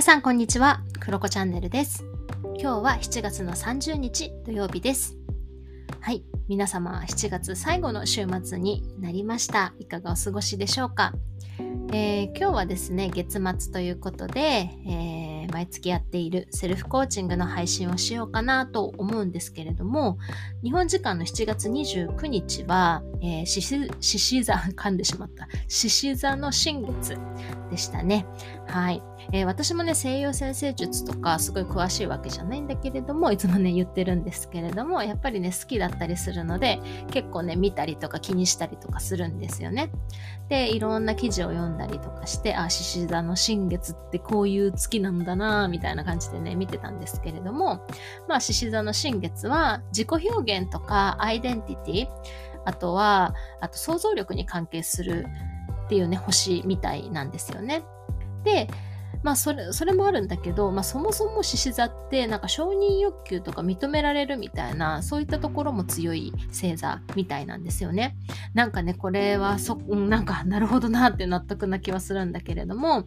[0.00, 2.06] 皆さんこんにちは、クロコチャンネルです。
[2.58, 5.18] 今日は7月の30日土曜日です。
[6.00, 9.74] はい、皆様7月最後の週末になりました。
[9.78, 11.12] いかがお過ごしでしょうか、
[11.92, 20.16] えー、今日はですね、月末ということで、えー、毎月やっているセルフコーチングの配信をしようかなと思うんですけれども、
[20.62, 23.60] 日本時間の7月29日は、えー、獅
[24.00, 25.46] 子座、噛んでしまった。
[25.68, 27.18] 獅子座の新月
[27.70, 28.24] でしたね。
[28.70, 29.02] はい。
[29.32, 36.78] えー、私もね、西洋先生術とかすごい詳しいわけじゃないんだけれども、いつもね、言ってるんですけれども、やっぱりね、好きだったりするので、
[37.10, 39.90] 結構ね、見たりとか気にしたりとかするんですよね。
[40.48, 47.84] で、いろんな記事を読んだりとかして、あ、獅子座の新月ってこういう月なんだなみたいな感じでね、見てたんですけれども、
[48.28, 52.08] まあ、獅子座の新月は自己表現とかアイデンティティ、
[52.64, 55.26] あとは、あと想像力に関係する
[55.86, 57.82] っていうね、星みたいなんですよね。
[58.44, 58.68] で、
[59.22, 68.16] まあそれ、それもあるんだけど、まあそもそも獅子座ってなんか承認欲求とか認められるみたいな、そういったところも強い星座みたいなんですよね。
[68.54, 73.04] なんかね、これはそん、なんかなるほどなって納得な気はするんだけれども、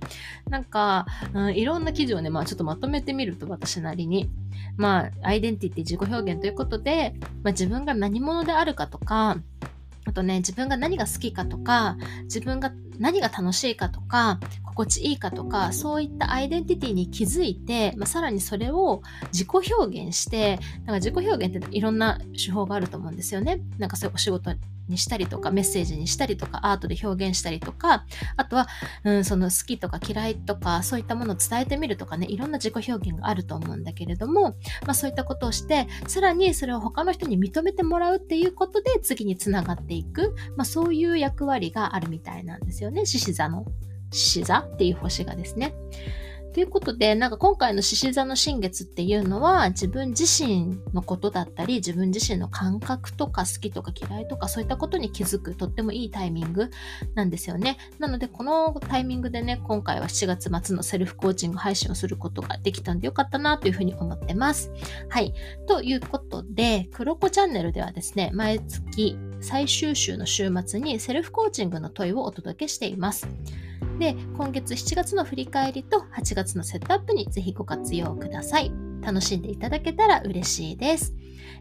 [0.50, 4.30] なんか、うん、いろんな記事をね、まあちょっとまとめてみると私なりに、
[4.78, 9.38] まあアイデンティティ自己表現ということで、まあ自分が何者であるかとか、
[10.06, 14.40] あとね、自分が何が好きかとか、自分が何が楽しいかとか、
[14.74, 23.62] 心地いいかとか、そういったアイデンティティに気づいて、まあ、さらにそれを自己表現して、だか自己表現っていろんな手法があると思うんですよね。
[23.78, 24.54] なんかそういうお仕事
[24.88, 28.68] にしたりとか、メッセージにしたりとか、アートで表現したりとか、あとは、
[29.04, 34.52] うん、その好きとか嫌いとか、そういったものを伝えてみるとかね、いろんな自己表現があると思うんだけれども、
[34.86, 43.66] まあそういったことをして、さらにそれを他の人に認めてもらうっていうことで次につながっていく、まあそういう役割があるみたいなんですよね、獅子座の。
[44.14, 45.74] 獅子座っていう星がですね。
[46.54, 56.70] ということで、なんか今回の獅子座の新月っていうのは自分自身のことだったり、自分自身の感覚とか好きとか嫌いとかそういったことに気づくとってもいいタイミング
[57.16, 57.78] なんですよね。
[57.98, 64.72] なのでこのタイミングでね、今回は7月末のセルフコーチング配信をすることができたんでよかったなというふうに思ってます。
[65.10, 65.34] はい。
[65.68, 73.28] ということで、クロコチャンネルではですね、毎月最終週の週末にセルフコーチングの問いをお届けしています。
[74.00, 78.72] で、今月7月の振り返りと8月のセットアップにぜひご活用ください。
[79.02, 81.14] 楽しんでいただけたら嬉しいです。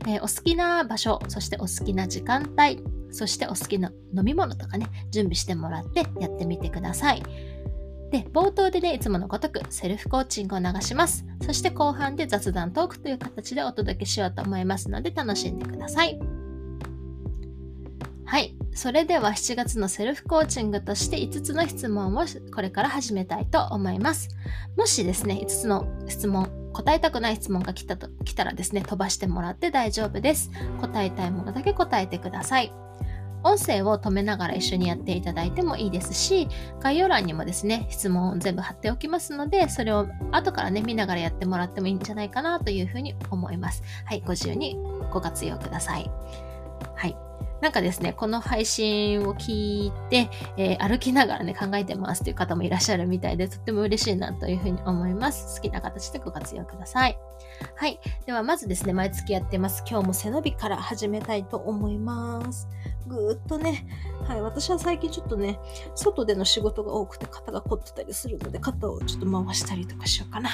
[0.06, 7.22] えー、お好きな場所、そしてお好きな時間帯、そしてお好きな飲み物とかね、準備してもらってやってみてください。
[8.10, 11.24] で、冒頭でね、いつものごとくセルフコーチングを流します。
[11.42, 16.20] そして後半で雑談トークという形でお届けしようと思いますので楽しんでください。
[18.24, 18.54] はい。
[18.74, 22.24] それでは7月のセルフコーチングとして5つの質問を
[22.54, 24.30] これから始めたいと思います。
[24.76, 30.50] もしですね、5つの質問、答えたくない質問が来たと来たらですね、飛ばしてもらって大丈夫です。
[30.80, 32.72] 答えたいものだけ答えてください。
[33.44, 36.48] 音声を止めながら一緒にやっていただいてもいいですし、
[36.80, 43.82] 概要欄にもですね、質問を全部貼っておきますので、それを後からね、見ながらやってもらってもいいんじゃないかなというふうに思います。
[44.06, 44.78] はい、ご自由に
[45.12, 46.04] ご活用ください。
[46.04, 46.51] はい。
[47.62, 55.60] なんかですね、この配信を聞いて、えー、歩きながらね、考えてますという方もいらっしゃるみたいで、とっても嬉しいなというふうに思います。
[55.60, 57.16] 好きな形でご活用ください。
[57.76, 58.00] はい。
[58.26, 59.84] では、まずですね、毎月やってます。
[59.88, 62.68] 今日も背伸びから始めたいと思います。
[63.06, 63.86] ぐーっとね、
[64.26, 64.42] はい。
[64.42, 65.60] 私は最近ちょっとね、
[65.94, 70.50] 外での仕事が多くて肩が凝ってたりするので、肩をちょっと回したりとかしようかな。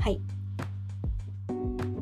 [0.00, 0.20] はい。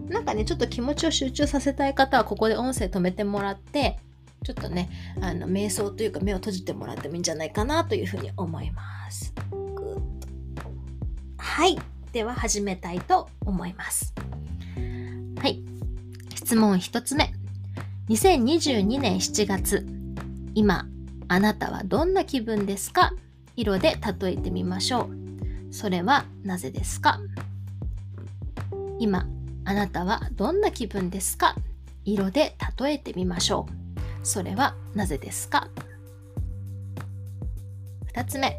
[0.09, 4.01] なんかね、ちょっと気持ちを集中させたい方は、ここで音声止めてもらって、
[4.45, 4.89] ちょっとね、
[5.21, 9.35] あの、瞑想というか目を閉じてもらってもいいんじゃないかなというふうに思います。
[11.37, 11.79] はい。
[12.13, 14.15] では始めたいと思います。
[15.41, 15.63] はい。
[16.35, 17.35] 質問一つ目。
[18.09, 19.87] 2022年7月。
[20.55, 20.87] 今、
[21.29, 23.13] あなたはどんな気分ですか？
[23.57, 25.75] 色で例えてみましょう。
[25.75, 27.21] それはなぜですか？
[28.99, 29.27] 今、
[29.65, 31.55] あなたはどんな気分ですか？
[32.05, 33.78] 色で例えてみましょう。
[34.29, 35.71] それはなぜですか
[38.15, 38.59] ？2つ目。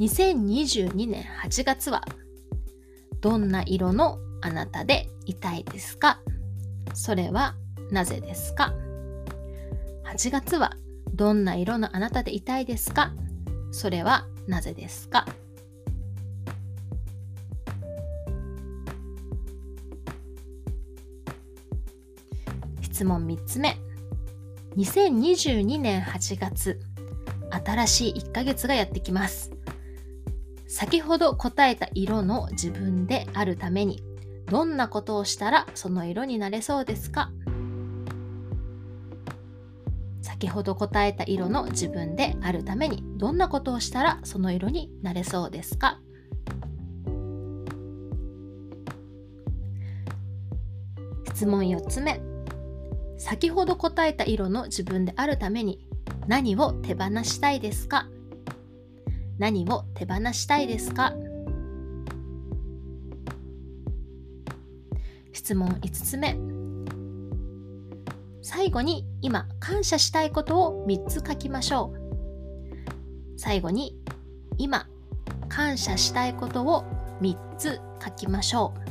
[0.00, 2.04] 2022年8月は
[3.20, 6.20] どんな色のあなたでいたいですか？
[6.92, 7.54] それは
[7.92, 8.74] なぜですか
[10.12, 10.76] ？8月は
[11.14, 13.12] どんな色のあなたでいたいですか？
[13.70, 15.24] それはなぜですか？
[22.82, 23.76] 質問3つ目。
[24.78, 26.78] 2022年8月
[27.50, 29.50] 新しい1ヶ月がやってきます。
[30.68, 34.04] 先ほど答えた色の自分であるために
[34.46, 37.32] どんなことをしたらその色になれそうですか？
[40.22, 45.98] 先ほど答えた色の自分であるためにどんなことをしたらその色になれそうですか？
[51.26, 52.20] 質問4つ目。
[53.18, 55.86] 先ほど答えた色の自分であるために
[56.26, 58.06] 何を手放したいですか？
[59.38, 61.12] 何を手放したいですか？
[65.32, 66.36] 質問5つ目。
[68.40, 73.38] 最後に今感謝したいことを3つ書きましょう。
[73.38, 73.96] 最後に
[74.56, 74.88] 今
[75.48, 76.84] 感謝したいことを
[77.20, 78.87] 3つ書きましょう。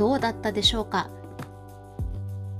[0.00, 1.10] どうだったでしょうか？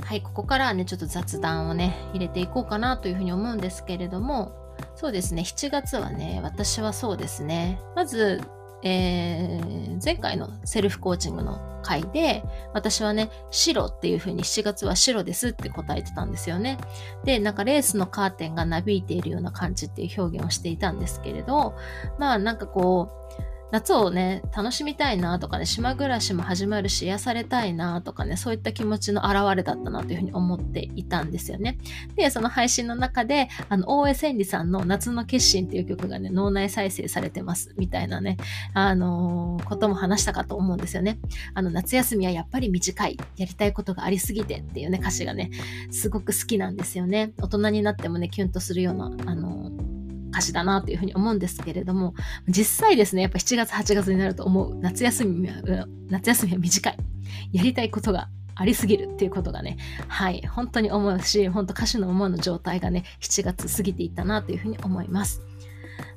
[0.02, 4.52] はい、ここからはね、ちょっと雑談をね、入れていこうかなというふうに思うんですけれども、
[4.94, 8.42] そうですね、7月はね、私はそうですね、まず、
[8.82, 12.44] えー、前回のセルフコーチングの回で、
[12.74, 16.76] 私はね、白っていう風に7月は白ですって答えてたんですよね。
[17.24, 21.74] で、なんかレースのカーテンがなびいているような感じっていう表現をしていたんですけれど、
[22.18, 23.08] まあなんかこ
[23.38, 31.78] う、夏をね、楽しみたいなとかね、島暮らしも始まるし、癒されたいなとかね、そういった気持ちの表れだったなというふうに思っていたんですよね。
[32.16, 38.38] で、その配信の中で、あの、大江千里さんの夏の決心っていう曲がね、脳内再生されてます、みたいなね、
[38.74, 41.18] あのー、ことも話したかと思うんですよね。
[41.54, 45.50] あの、夏休みはやっぱり短い、やりたいことがありすぎてっていうね、歌詞がね、
[45.90, 47.32] すごく好きなんですよね。
[47.40, 49.59] 大人になってもね、キュンとするような、あのー
[50.30, 52.14] 歌詞だなというふうに思うんですけれども、
[52.48, 54.76] 実際ですね、やっぱ7月、8月になると思う。
[54.80, 56.96] 夏休みは、夏休みは短い。
[57.52, 59.78] やりたいことがありすぎるっていうことがね、
[60.08, 65.42] はい、本当に思うし、本当歌手の思うの状態がね、7月過ぎていったなというふうに思います。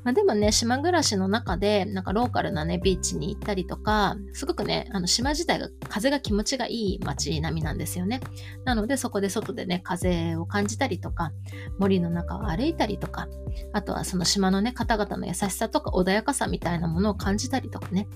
[0.03, 8.19] まあ、でもね、島暮らしの中で、なんかローカルなね、ビーチに行ったりとか、すごくね、あの島自体が風が気持ちがいい街並みなんですよね。
[8.65, 11.31] なので、そこで外でね、風を感じたりとか、
[11.79, 13.27] 森の中を歩いたりとか、
[13.71, 18.07] あとはその島のね、方々の優しさとか穏やかさみたいなものを感じたりとかね、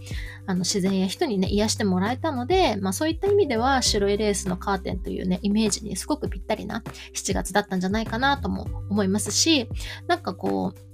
[0.46, 9.70] あの自然や人にね、癒してもらえたので、まあそういった意味では白いレースのカーテンというね、イメージにすごくぴったりな7月だったんじゃないかなとも思いますし、
[10.08, 10.87] なんかこう、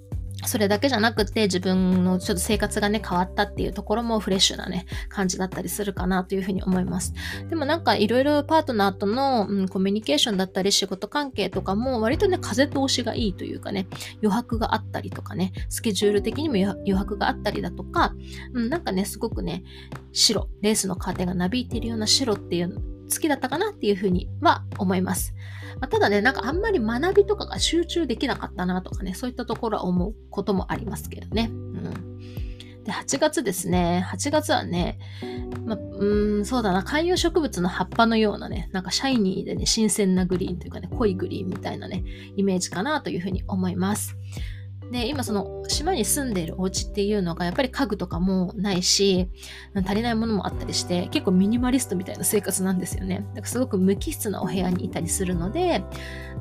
[0.46, 7.14] それだけじゃなくて自分のちょっと生活がね変わったっていうところもフレッシュなね感じだったりするかなというふうに思います。
[7.50, 13.88] でもなんかいろいろパートナーとの、うん、コミュニケーションだったり仕事関係とかも割とね風通しがいいというかね
[14.22, 18.14] 余白があったりとかねスケジュール的にも余白があったりだとか、
[18.54, 19.64] うん、なんかねすごくね
[20.12, 25.34] 白レースのカーテンがなびいているような白っていう好きだったかなっていうふうには思います。
[25.80, 31.50] まあ、ただね、なんかあんまり学びとかが集中できなかったなとかね、そういったところは思うこともありますけどね。
[31.52, 32.14] うん。
[32.84, 34.06] で、8月ですね。
[34.10, 35.00] 8月はね、
[35.66, 42.04] ま、うん、そうだな、観葉植物の葉っぱのようなね、なんかシャイニーでね、新鮮なグリーンというかね、濃いグリーンみたいなね、
[42.36, 44.18] イメージかなというふうに思います。
[44.94, 49.28] で、今その島に住んでいるお家っていうのがやっぱり家具とかもないし、
[49.74, 53.26] 足りないものもあったりして、結構ミニマリストみたいな生活なんですよね。
[53.34, 55.80] だからすごく無機質なお部屋にいたりするので、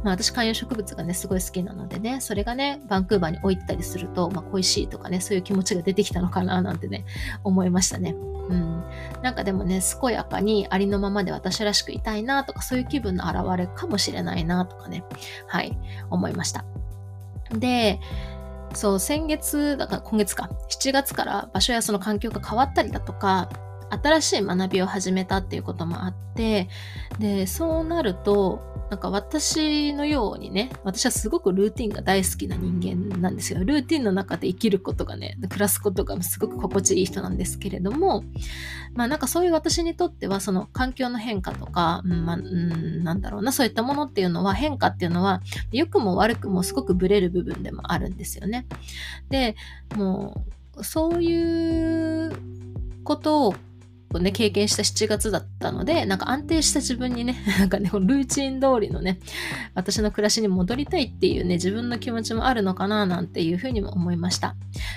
[0.04, 7.06] まあ私観葉植物がね、すごい好きなのでね、それがね、バンクーバーに置いてたりすると、まあ恋しいとかね、そういう気持ちが出てきたのかななんてね、
[7.44, 8.14] 思いましたね。
[8.50, 8.84] うん。
[9.22, 15.04] なんかでもね、健やかにありのままで私らしくいたいなとか、そういう気分の表れかもしれないなとかね、
[15.46, 15.78] はい、
[16.10, 16.66] 思いました。
[17.58, 18.00] で、
[18.74, 23.48] そう、先月、だから今月か、7月から場所やその環境が変わったりだとか、
[23.92, 26.68] 新しい学びを始めたっていうこともあって、
[27.18, 33.64] で、そうなると、なんか私のようにね、私はすごくルーティンが大好きな人間なんですよ。
[33.64, 38.22] ルーティンの中で生きることがね、暮らすことがすごく心地いい人なんですけれども、
[38.94, 48.66] まあなんかそういう私にとっては、その環境の変化とか、まあ、うんなんだろうな、そういったものっていうのは、変化っていうのは、良くも悪くもすごくブレる部分でもあるんですよね。
[49.30, 49.56] で、
[49.96, 50.44] も
[50.76, 52.32] う、そういう
[53.04, 53.54] ことを
[54.14, 59.18] をね、経験した7月だったので、なんか安定した自分にね、 なんかね、ルーチン通りのね、
[59.74, 64.56] 私の暮らしに戻りたいっていうね、自分の気持ちもあるのかな、なんていうふうにも思いました。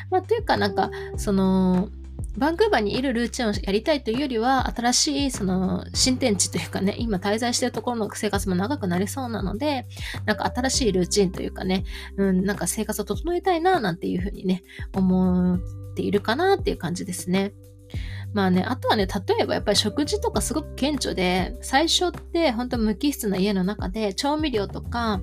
[0.10, 1.90] まあ、というかなんか、その、
[2.38, 9.88] バンクーバーにいるルーチンをやりたいというよりは、新しいその新天地というかね、今滞在しているところの生活も長くなりそうなので、
[10.26, 11.86] なんか新しいルーチンというかね、
[12.18, 15.60] うん、なんか生活を整えたいな、なんていうふうにね、思っ
[15.96, 17.54] ているかなっていう感じですね。
[18.36, 25.22] まあね、あとはね、例えばやっぱり食事とかすごく顕著で、最初って本当無機質な家の中で調味料とか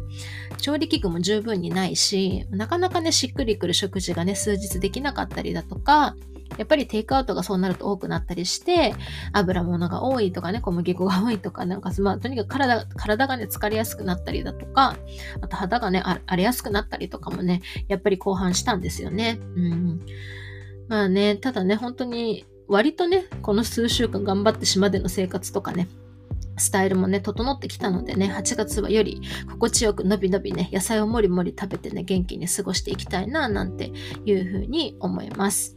[0.57, 6.17] 調理器具も十分にないし、なかなかね、しっくりくる食事がね、数日できなかったりだとか、
[6.57, 8.95] やっぱりテイクアウトがそうなると多くなったりして、
[9.35, 14.97] 油物が多いとかね、小麦粉が多いとか、なんか、まあ、とにかく体体がね、疲れやすくなったりだとか、
[15.43, 19.39] あと肌がね、荒れやすくなったりとかもね、やっぱり後半したんですよね。
[19.55, 20.01] うん。
[20.89, 25.89] まあね、ただね、本当に、割とね、この数週間頑張って島での生活とかね、
[26.57, 33.93] スタイルもね、整ってきたのでね、8月はより心地よくのびのびね、野菜をもりもり食べてね、元気に過ごしていきたいな、なんて
[34.25, 35.77] いうふうに思います。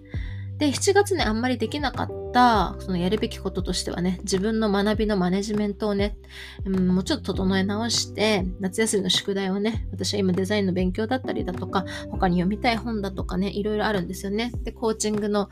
[0.57, 6.17] で、7月ね、あんまりできなかった、そのやるべきこととしてはね、自分の学びのマネジメントをね、
[6.65, 14.51] うん、もうちょっと整え直して、夏休みの宿題をね、私は今デザインの勉強だったりだとか、他に読みたい本だとかね、いろいろあるんですよね。
[14.63, 15.49] で、コーチングの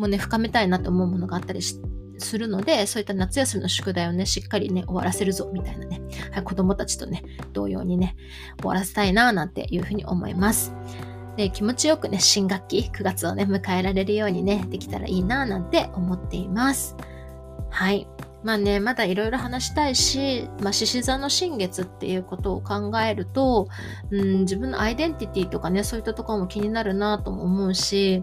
[0.00, 1.88] もね、深めたいなと思うものがあったりして、
[2.20, 6.00] するので、そういった夏休みの宿題をね、しっかりね、終わらせるぞ、みたいなね、
[6.32, 8.16] はい、子供たちとね、同様にね、
[8.58, 10.74] 終わらせたいな、なんていうふうに思います。
[11.36, 16.96] で気持ちよくね、新学期9月をね、迎えられるようにね、できたらいいななんて思っています。
[17.70, 18.06] はい。
[18.42, 23.68] まあね、まだいろいろ話したいし、まあ、獅子座の新月っていうことを考えると、
[24.10, 28.22] うん、自分のアイデンティティとかね、そういったところも気になるなとも思うし、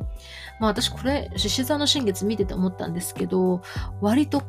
[0.60, 3.62] まあ私これ、獅子座の新月見てて思ったんですけど、
[4.02, 4.42] 割と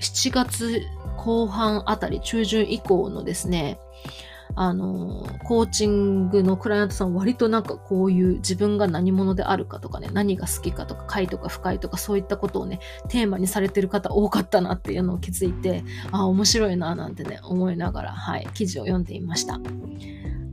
[0.00, 0.82] 7月
[1.16, 3.78] 後半あたり、中旬以降のですね、
[4.54, 19.58] あの、コーチングのクライアントさん割となんかこういう自分が何者であるかとかね、何が好きかとか、快とか不快とかそういったことをね、テーマにされてる方多かったなっていうのを気づいて、ああ、面白いななんてね、思いながら、はい、記事を読んでいました。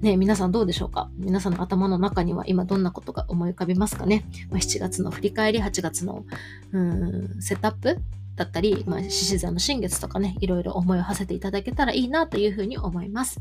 [0.01, 1.09] ね、皆さんどうでしょうか？
[1.17, 6.25] 皆さんの頭の中には今どんなことが思い浮かびますかね、まあ、7月の振り返り、8月の
[6.73, 8.01] うんセットアップ
[8.35, 13.39] だったり、まあ、獅子座の新月とかね、いろいろ思いを馳せていただけたらいいなというふうに思います。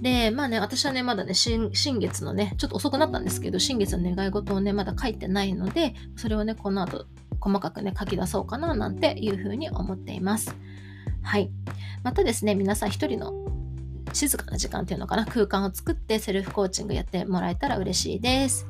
[0.00, 7.06] で、まあね、私はね、まだね、新月のね、ちょっと遅くなったんですけど、新月の願い事をね、まだ書いてないので、それをね、この後、
[7.40, 10.54] 細かくね、書き出そうかな、なんていうふうに思っています。
[11.22, 11.50] はい。
[12.04, 13.32] またですね、皆さん一人の
[14.12, 18.66] 静かな時間っていうのかな、空間を作ってセルフコーチングやってもらえたら嬉しいです。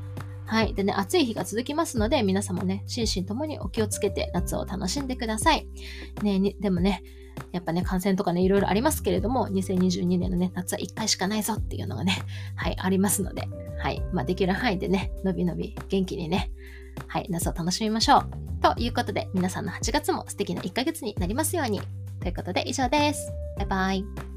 [0.48, 0.72] はい。
[0.72, 5.68] でね、暑い日が続きますので、皆さんもね、心身ともにお気をつけて夏を楽しんでください。
[6.22, 7.02] ね、でもね、
[7.52, 12.16] やっぱね、感染とかね、いろいろありますけれども、2022年のね、夏は1回しかないぞっていうのがね、
[12.56, 13.46] はい、ありますので、
[13.78, 16.50] はい、まあ、できる範囲でね、のびのび元気にね、
[17.08, 18.26] はい、夏を楽しみましょう。
[18.62, 21.82] ということで、皆さんの8月も素敵な1ヶ月になりますように。
[22.20, 23.30] ということで、以上です。
[23.58, 24.27] バイバイ。